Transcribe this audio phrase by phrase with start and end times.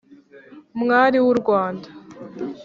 [0.81, 1.87] mwari w’u rwanda